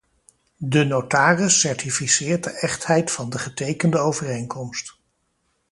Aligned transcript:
De 0.57 0.83
notaris 0.85 1.59
certificeert 1.59 2.43
de 2.43 2.49
echtheid 2.59 3.11
van 3.11 3.29
de 3.29 3.39
getekende 3.39 3.97
overeenkomst. 3.97 4.99